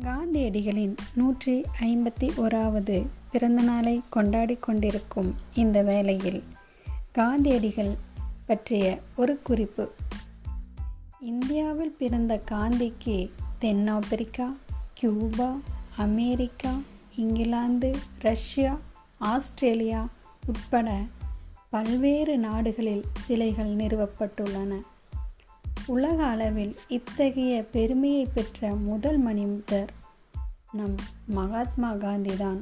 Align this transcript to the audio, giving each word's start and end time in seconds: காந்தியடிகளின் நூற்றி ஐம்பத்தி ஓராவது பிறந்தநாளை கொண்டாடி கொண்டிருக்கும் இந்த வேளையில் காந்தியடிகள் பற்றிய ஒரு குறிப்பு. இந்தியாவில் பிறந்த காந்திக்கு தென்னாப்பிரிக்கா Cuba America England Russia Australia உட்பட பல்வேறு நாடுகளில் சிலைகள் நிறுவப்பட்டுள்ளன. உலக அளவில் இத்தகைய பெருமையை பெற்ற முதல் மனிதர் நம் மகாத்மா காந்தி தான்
காந்தியடிகளின் 0.00 0.96
நூற்றி 1.14 1.64
ஐம்பத்தி 1.80 2.30
ஓராவது 2.36 3.06
பிறந்தநாளை 3.32 4.00
கொண்டாடி 4.10 4.54
கொண்டிருக்கும் 4.54 5.34
இந்த 5.54 5.82
வேளையில் 5.82 6.42
காந்தியடிகள் 7.12 7.96
பற்றிய 8.46 8.98
ஒரு 9.16 9.42
குறிப்பு. 9.42 9.90
இந்தியாவில் 11.20 11.90
பிறந்த 11.90 12.42
காந்திக்கு 12.50 13.30
தென்னாப்பிரிக்கா 13.58 14.52
Cuba 14.94 15.56
America 15.96 16.78
England 17.16 17.96
Russia 18.18 18.78
Australia 19.18 20.08
உட்பட 20.46 21.00
பல்வேறு 21.70 22.38
நாடுகளில் 22.38 23.04
சிலைகள் 23.18 23.76
நிறுவப்பட்டுள்ளன. 23.76 24.80
உலக 25.86 26.24
அளவில் 26.24 26.76
இத்தகைய 26.88 27.64
பெருமையை 27.72 28.28
பெற்ற 28.34 28.74
முதல் 28.74 29.18
மனிதர் 29.18 29.98
நம் 30.72 30.96
மகாத்மா 31.34 31.88
காந்தி 31.94 32.34
தான் 32.36 32.58